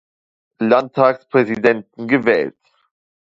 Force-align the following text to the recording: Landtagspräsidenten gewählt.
Landtagspräsidenten 0.61 2.07
gewählt. 2.07 2.57